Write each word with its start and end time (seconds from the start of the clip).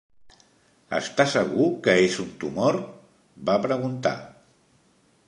"Està 0.99 1.25
segur 1.33 1.67
que 1.87 1.95
és 2.07 2.17
un 2.25 2.33
tumor? 2.45 2.79
va 3.51 3.59
preguntar. 3.67 4.19